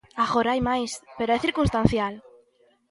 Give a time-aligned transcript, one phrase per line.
[0.25, 2.13] Agora hai máis, pero é circunstancial.